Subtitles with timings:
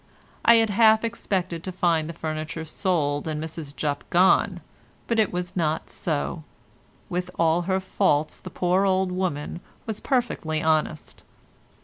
[0.43, 4.61] I had half expected to find the furniture sold and Mrs Jupp gone,
[5.05, 6.41] but it was not so;
[7.07, 11.21] with all her faults the poor old woman was perfectly honest.